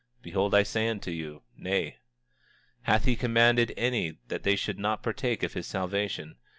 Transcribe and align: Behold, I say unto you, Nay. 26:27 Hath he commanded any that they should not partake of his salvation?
Behold, 0.23 0.55
I 0.55 0.63
say 0.63 0.87
unto 0.87 1.11
you, 1.11 1.43
Nay. 1.55 1.91
26:27 1.91 1.97
Hath 2.85 3.05
he 3.05 3.15
commanded 3.15 3.73
any 3.77 4.17
that 4.29 4.41
they 4.41 4.55
should 4.55 4.79
not 4.79 5.03
partake 5.03 5.43
of 5.43 5.53
his 5.53 5.67
salvation? 5.67 6.37